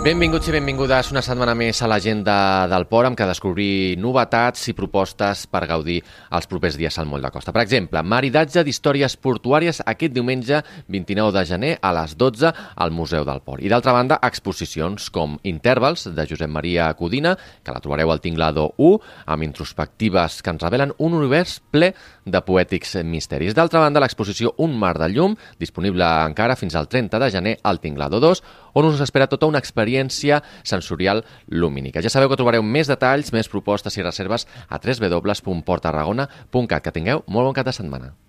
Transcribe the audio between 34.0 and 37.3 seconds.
reserves a www.portarragona.cat. Que tingueu